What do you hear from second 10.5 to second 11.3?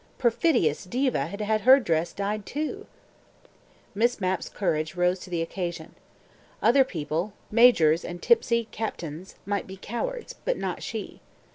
not she.